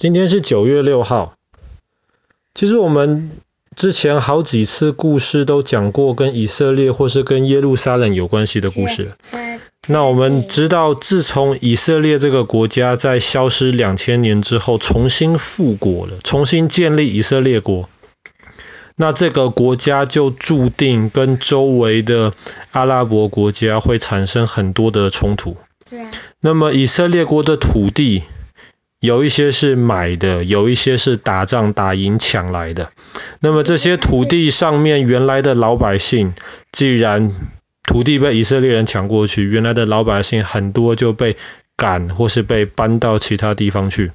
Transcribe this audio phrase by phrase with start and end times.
[0.00, 1.34] 今天是九月六号。
[2.54, 3.30] 其实我们
[3.76, 9.12] 之前好几次故事都讲过跟以色列或是跟耶路撒冷有关系的故事。
[9.86, 17.90] 那我们知道，自从以色列这个国家在消失两千年之后，重新复国了，重新建立以色列国。
[18.96, 22.32] 那这个国家就注定跟周围的
[22.70, 25.58] 阿拉伯国家会产生很多的冲突。
[25.90, 26.00] 对。
[26.40, 28.22] 那么以色列国的土地，
[29.00, 32.92] 有一些是买的，有一些是打仗打赢抢来的。
[33.40, 36.34] 那么这些土地上面原来的老百姓，
[36.70, 37.32] 既然
[37.82, 41.38] 土地被以色列人抢过去，原来的老百姓很多就被
[41.76, 44.12] 赶或是被搬到其他地方去。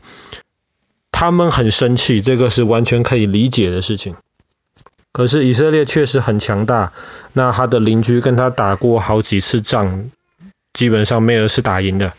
[1.12, 4.16] 他们很生气，这个是完全可以理解的事情。
[5.12, 6.94] 可是以色列确实很强大，
[7.34, 10.12] 那他的邻居跟他打过好几次仗，
[10.74, 12.14] 基本上没有是打赢的。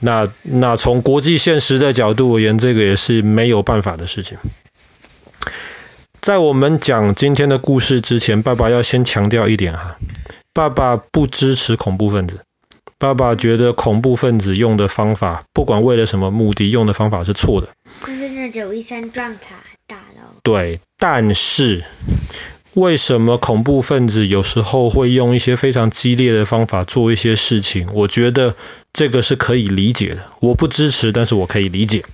[0.00, 4.38] 那那从国际现实的角度而言，这个也是没有办法的事情。
[6.20, 9.96] 在我们讲今天的故事之前，爸爸要先强调一点哈，
[10.52, 12.40] 爸爸不支持恐怖分子。
[12.98, 17.68] 爸爸觉得恐怖分子用的方法，不管为了什么目的，用的方法是错的。
[18.06, 19.56] 就是那种一山撞塔
[19.86, 20.34] 打了。
[20.42, 21.84] 对，但是
[22.76, 27.88] 为什么恐怖分子有时候会用一些非常激烈的方法做一些事情？
[27.94, 28.54] 我觉得
[28.92, 30.26] 这个是可以理解的。
[30.40, 32.04] 我不支持，但是我可以理解。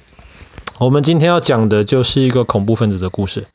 [0.78, 3.46] 我们今天要讲的就是一个恐怖分子的故事。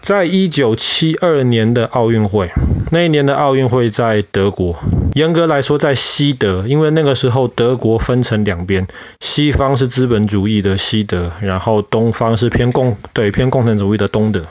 [0.00, 2.50] 在一九七二年的奥运会，
[2.90, 4.76] 那一年的奥运会在德国，
[5.12, 8.88] 严格来说在西德，因为那个时候德国分成两边，
[9.20, 14.46] 西方是资本主义的西德，然后东方是偏共，对，偏共产主义的东德。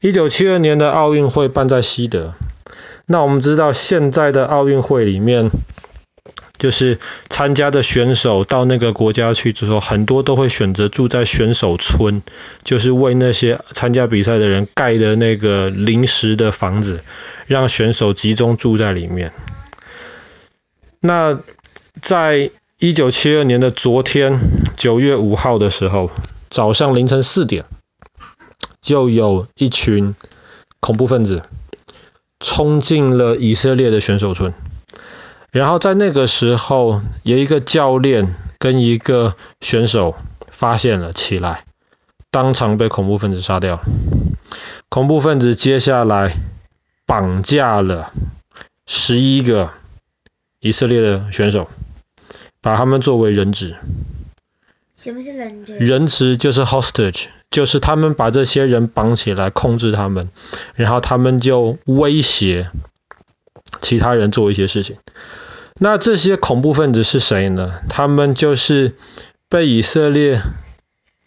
[0.00, 2.34] 一九七二年的奥运会办在西德，
[3.06, 5.50] 那我们知道现在的奥运会里面。
[6.58, 12.22] 就是参加的选手到那个国家去之后，很多都会选择住在选手村，
[12.64, 16.98] 就是为那些参加比赛的人盖的那个临时的房子，
[17.46, 19.32] 让选手集中住在里面。
[20.98, 21.38] 那
[22.02, 22.50] 在
[22.80, 24.40] 一九七二年的昨天，
[24.76, 26.10] 九月五号的时候，
[26.50, 27.66] 早上凌晨四点，
[28.88, 30.14] 就有一群
[30.80, 31.42] 恐怖分子
[32.40, 34.54] 冲进了以色列的选手村。
[35.50, 40.16] 然后在那个时候，有一个教练跟一个选手
[40.50, 41.66] 发现了起来，
[42.30, 43.82] 当场被恐怖分子杀掉。
[44.88, 46.34] 恐怖分子接下来
[47.04, 48.10] 绑架了
[48.86, 49.72] 十一个
[50.60, 51.68] 以色列的选手，
[52.62, 53.76] 把他们作为人质。
[54.96, 55.76] 什么是人质？
[55.76, 60.28] 人质就是 hostage，就是他们把这些人绑起来控制他们，
[60.74, 62.70] 然后他们就威胁
[63.80, 64.96] 其他人做一些事情。
[65.78, 67.74] 那这些恐怖分子是谁呢？
[67.88, 68.94] 他们就是
[69.48, 70.40] 被以色列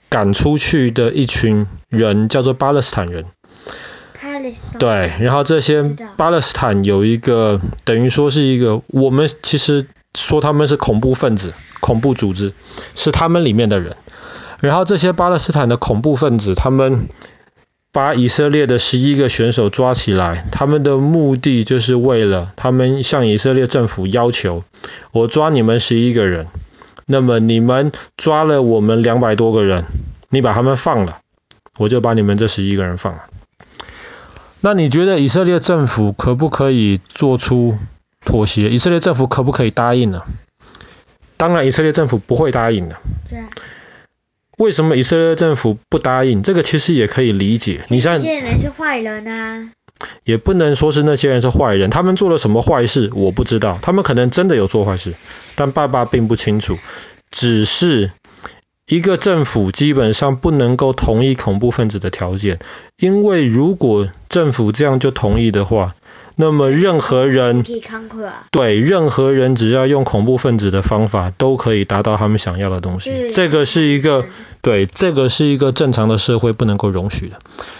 [0.09, 3.25] 赶出去的一群人，叫做巴勒斯坦人。
[4.79, 5.83] 对，然后这些
[6.17, 12.53] 巴勒斯坦有一个，等于说是一个，我们其实说他们是恐怖分子、恐怖组织，
[12.95, 13.95] 是他们里面的人。
[14.69, 17.09] 然后这些巴勒斯坦的恐怖分子，他们。
[17.93, 24.63] 把以色列的十一个选手抓起来，他们的目的就是为了他们向以色列政府要求，
[25.11, 26.47] 我抓你们十一个人，
[27.05, 29.83] 那么你们抓了我们两百多个人，
[30.29, 31.17] 你把他们放了，
[31.77, 33.23] 我就把你们这十一个人放了。
[34.61, 37.77] 那你觉得以色列政府可不可以做出
[38.25, 38.69] 妥协？
[38.69, 40.23] 以色列政府可不可以答应呢？
[41.35, 42.95] 当然，以色列政府不会答应的。
[43.29, 43.39] 对。
[44.61, 46.43] 为什么以色列政府不答应？
[46.43, 47.83] 这个其实也可以理解。
[47.89, 49.71] 你像，那些人是坏人啊。
[50.23, 55.15] 也不能说是那些人是坏人，他们做了什么坏事我不知道，他们可能真的有做坏事，
[55.55, 56.77] 但爸爸并不清楚。
[57.31, 58.11] 只是
[58.85, 62.59] 一个政府基本上不能够同意恐怖分子的条件，
[62.99, 65.95] 因为如果政府这样就同意的话。
[66.35, 67.63] 那么任何人
[68.51, 74.25] 对任何人只要用恐怖分子的方法都可以达到他们想要的东西，这个是一个
[74.61, 77.39] 对这个是一个正常的社会不能够容许的，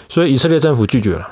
[0.09, 1.31] 所以以色列政府拒绝了。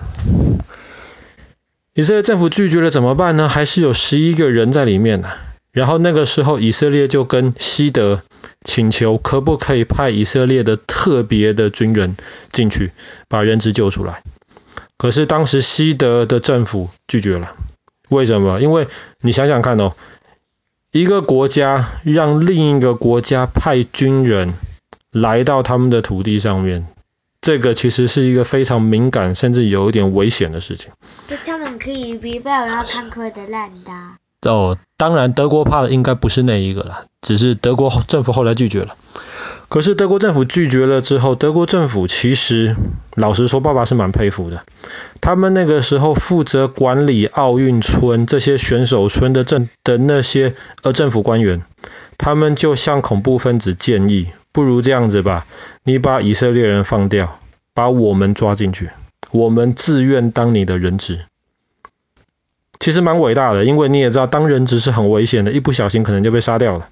[1.94, 3.50] 以色列政府拒绝了怎么办呢？
[3.50, 5.30] 还是有十一个人在里面呢。
[5.72, 8.24] 然后那个时候以色列就跟西德
[8.64, 12.18] 请求，可不可以派以色列的特别的军人
[12.52, 12.92] 进去
[13.28, 14.24] 把人质救出来。
[15.00, 17.54] 可是当时西德的政府拒绝了，
[18.10, 18.60] 为什么？
[18.60, 18.90] 因为
[19.22, 19.94] 你想想看哦，
[20.92, 24.56] 一个国家让另一个国家派军人
[25.10, 26.86] 来到他们的土地上面，
[27.40, 30.92] 这个其实是一个非常敏感，甚至有一点危险的事情。
[31.30, 34.52] 就他们可以比不了坦克的烂的。
[34.52, 38.98] 哦，当然德国怕的应该不是那一个了，只是德国政府后来拒绝了。
[39.70, 42.76] 可是德国政府拒绝了之后，德国政府其实
[43.14, 44.64] 老实说，爸爸是蛮佩服的。
[45.22, 51.62] 他们那个时候负责管理奥运村这些选手村的政的那些呃政府官员，
[52.18, 55.46] 他们就向恐怖分子建议，不如这样子吧，
[55.84, 57.40] 你把以色列人放掉，
[57.76, 58.90] 把我们抓进去，
[59.32, 61.26] 我们自愿当你的人质。
[62.80, 66.90] 其实蛮伟大的，因为你也知道，当人质是很危险的，一不小心可能就被杀掉了。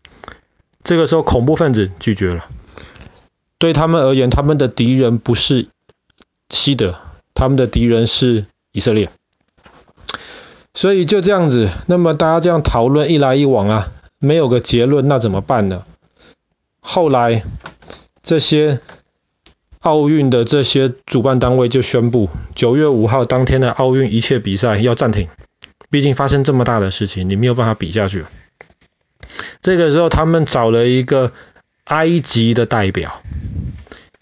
[0.84, 2.46] 这个时候恐怖分子拒绝了。
[3.60, 5.68] 对他们而言，他们的敌人不是
[6.50, 6.96] 西德，
[7.34, 9.10] 他们的敌人是以色列。
[10.74, 15.86] 所以就这样子，那么大家这样讨论一来一往啊，没有个结论，那怎么办呢？
[16.80, 17.44] 后来
[18.22, 18.80] 这些
[19.80, 25.30] 奥运的这些主办单位就宣布，九月五号当天的奥运一切比赛要暂停。
[25.90, 28.26] 毕竟发生这么大的事情，你没有办法比下去。
[29.62, 31.32] 这个时候，他们找了一个
[31.86, 33.22] 埃及的代表。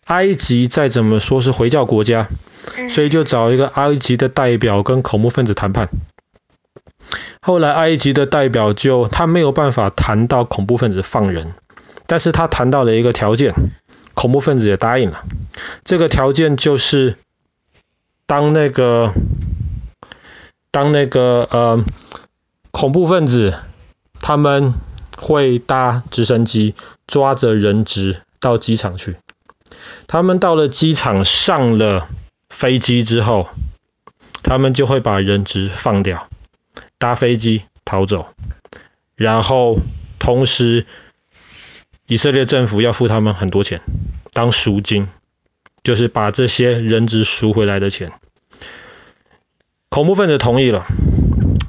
[0.05, 2.27] 埃及再怎么说是回教国家，
[2.89, 5.89] 所以就找一个埃及的代表跟恐怖分子谈判。
[7.41, 11.53] 后来埃及的代表就他没有办法谈到恐怖分子放人，
[12.07, 13.53] 但是他谈到了一个条件，
[14.13, 15.23] 恐怖分子也答应了。
[15.83, 17.17] 这个条件就是
[18.25, 19.11] 当那个
[20.71, 21.83] 当那个呃
[22.71, 23.55] 恐怖分子
[24.19, 24.73] 他们
[25.17, 26.75] 会搭直升机
[27.07, 29.17] 抓着人质到机场去。
[30.07, 32.07] 他们到了机场，上了
[32.49, 33.49] 飞机之后，
[34.43, 36.27] 他们就会把人质放掉，
[36.97, 38.27] 搭飞机逃走。
[39.15, 39.79] 然后，
[40.19, 40.85] 同时，
[42.07, 43.81] 以色列政府要付他们很多钱，
[44.33, 45.07] 当赎金，
[45.83, 48.11] 就是把这些人质赎回来的钱。
[49.89, 50.85] 恐怖分子同意了，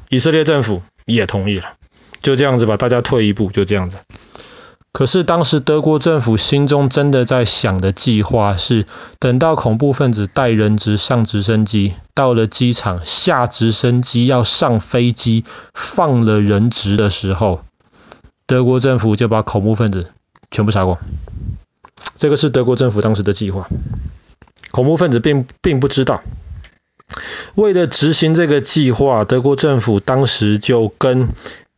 [0.08, 1.74] 以色列政府也同意了，
[2.20, 3.98] 就这样子吧，大家退一步，就这样子。
[4.96, 8.87] 可是当时德国政府心中真的在想的计划是，
[9.19, 15.44] 等到恐怖分子带人质上直升机，到了机场下直升机要上飞机
[15.75, 17.60] 放了人质的时候，
[18.46, 20.12] 德国政府就把恐怖分子
[20.50, 20.96] 全部杀光。
[22.16, 23.69] 这个是德国政府当时的计划，
[24.70, 26.22] 恐怖分子并并不知道。
[27.54, 31.28] 为了执行这个计划，德国政府当时就跟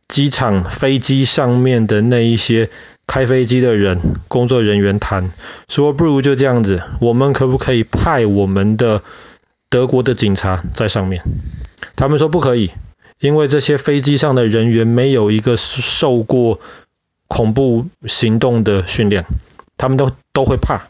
[0.07, 2.69] 机场飞机上面的那一些。
[3.09, 5.31] 开飞机的人、工作人员谈
[5.67, 9.01] 说，不如就这样子，我们可不可以派我们的
[9.67, 11.23] 德国的警察在上面？
[11.95, 12.69] 他们说不可以，
[13.19, 16.59] 因为这些飞机上的人员没有一个受过
[17.27, 19.25] 恐怖行动的训练，
[19.75, 20.87] 他们都都会怕。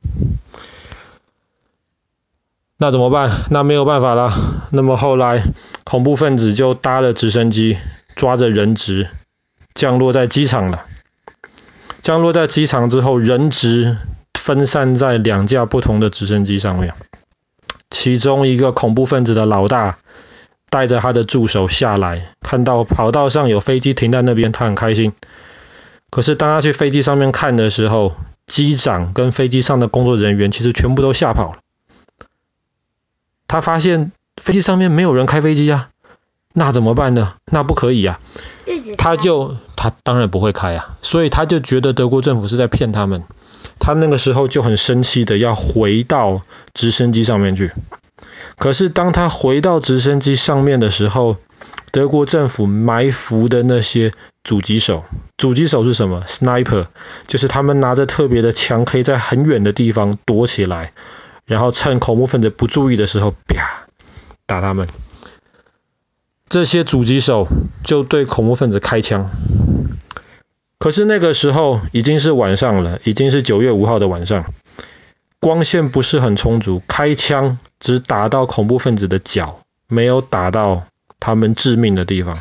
[2.75, 3.45] 那怎么办？
[3.49, 4.67] 那没有办法了。
[4.73, 5.41] 那么后来，
[5.85, 7.77] 恐怖分子就搭了直升机，
[8.13, 9.07] 抓着人质
[9.73, 10.85] 降落在机场了。
[12.09, 13.95] 降落在机场之后，人质
[14.33, 16.95] 分散在两架不同的直升机上面。
[17.91, 19.99] 其中一个恐怖分子的老大
[20.71, 25.13] 带着他的助手下来，看到跑道上有飞机停在那边，他很开心。
[26.09, 28.15] 可是当他去飞机上面看的时候，
[28.47, 31.59] 机长跟飞机上的工作人员其实全部都吓跑了。
[33.47, 35.91] 他发现飞机上面没有人开飞机啊，
[36.53, 37.35] 那怎么办呢？
[37.51, 38.19] 那不可以啊
[38.77, 38.95] 呀。
[38.97, 43.23] 他就他当然不会开啊，所以他就觉得德国政府是在骗他们。
[43.79, 46.41] 他那个时候就很生气的要回到
[46.73, 47.71] 直升机上面去。
[48.57, 51.37] 可是当他回到直升机上面的时候，
[51.91, 54.11] 德国政府埋伏的那些
[54.43, 55.05] 狙击手，
[55.37, 56.87] 狙击手是什么？Sniper，
[57.25, 60.91] 就是他们拿着特别的枪，可以在很远的地方躲起来，
[61.45, 63.87] 然后趁恐怖分子不注意的时候，啪，
[64.45, 64.87] 打他们。
[66.49, 67.47] 这些狙击手
[67.83, 69.29] 就对恐怖分子开枪，
[70.79, 74.51] 可是那个时候已经是晚上了，已经是九月五号的晚上，
[75.39, 80.85] 光线不是很充足，开枪只打到恐怖分子的脚，没有打到
[81.19, 82.39] 他们致命的地方。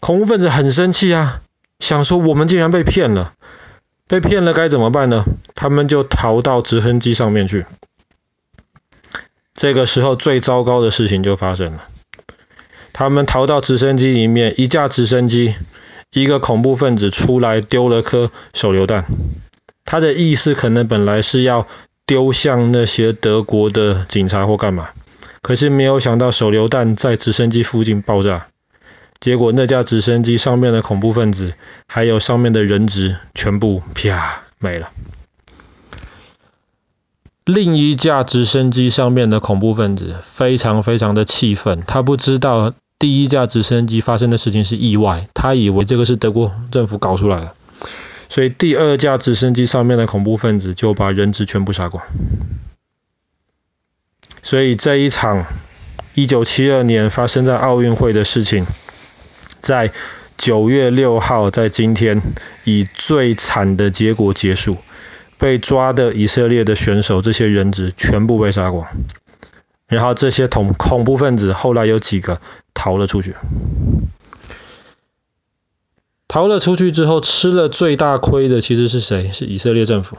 [0.00, 1.42] 恐怖分子很生气啊，
[1.78, 3.34] 想说我们竟然被骗了，
[4.08, 5.24] 被骗了该怎么办呢？
[5.54, 7.66] 他们就逃到直升机上面去。
[9.54, 11.84] 这个时候最糟糕的事情就发生了。
[12.94, 15.56] 他们逃到直升机里面，一架直升机，
[16.12, 19.04] 一个恐怖分子出来丢了颗手榴弹。
[19.84, 21.66] 他的意思可能本来是要
[22.06, 24.90] 丢向那些德国的警察或干嘛，
[25.42, 28.46] 可是没有想到手榴弹在直升机附近爆炸，
[29.18, 31.54] 结果那架直升机上面的恐怖分子
[31.88, 34.90] 还有上面的人质全部啪没了。
[37.44, 42.72] 另一架直升机上面的恐怖分子非常非常的气愤，他不知道。
[43.04, 47.54] 第一架直升机发生的事情是意外，他以为这个是德国政府搞出来的，
[48.30, 52.02] 所以第二架直升机上面的恐怖分子就把人质全部杀光。
[54.40, 55.44] 所以这一场
[56.14, 58.64] 一九七二年发生在奥运会的事情，
[59.60, 59.92] 在
[60.38, 62.22] 九月六号，在今天
[62.64, 64.78] 以最惨的结果结束。
[65.36, 68.86] 被抓的以色列的选手，这些人质全部被杀光。
[69.88, 72.40] 然后这些恐恐怖分子后来有几个
[72.84, 73.34] 逃了出去。
[76.28, 79.32] 逃了出去之后，吃了最大亏的其实是谁？
[79.32, 80.18] 是以色列政府。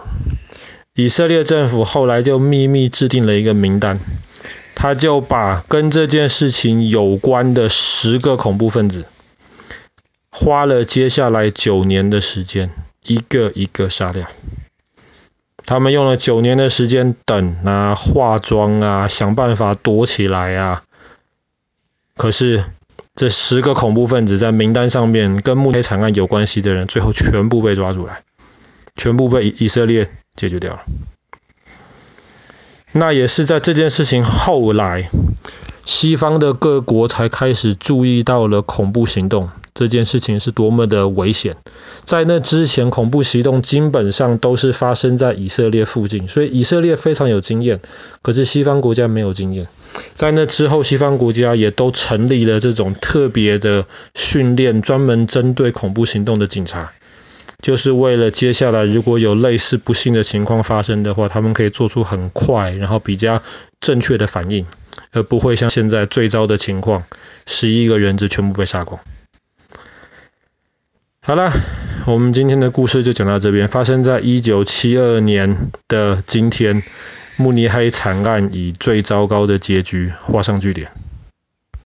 [0.96, 4.00] 以色列政府后来就秘密制定了一个名单，
[4.74, 9.06] 他就把跟这件事情有关的十个恐怖分子，
[10.32, 12.72] 花了接下来九年的时间，
[13.04, 14.26] 一个一个杀掉。
[15.68, 20.82] 他们用了九年的时间等啊、化妆啊、想办法躲起来啊。
[22.16, 22.66] 可是
[23.16, 28.24] 这十个恐怖分子在名单上面跟慕尼黑惨案有关系的人，最后全部被抓住来，
[28.96, 30.10] 全部被以色列。
[30.36, 30.82] 解决掉了。
[32.92, 35.10] 那也是在这件事情后来，
[35.86, 41.58] 西方的各国才开始注意到了恐怖行动这件事情是多么的危险。
[42.06, 47.82] 在那之前，恐怖行动基本上都是发生在以色列附近，所以以色列非常有经验，
[48.24, 49.68] 可是西方国家没有经验。
[50.16, 56.94] 在那之后，西方国家也都成立了这种特别的训练，专门针对恐怖行动的警察。
[57.62, 63.42] 就是为了接下来如果有类似不幸的情况发生的话，他们可以做出很快然后比较
[63.80, 64.66] 正确的反应，
[65.12, 67.06] 而不会像现在最糟的情况，
[67.46, 69.02] 十一个人质全部被杀光。
[71.28, 71.52] 好了，
[72.06, 73.68] 我们今天的故事就讲到这边。
[73.68, 76.84] 发生在一九七二年的今天，
[77.36, 80.92] 慕尼黑惨案以最糟糕的结局画上句点。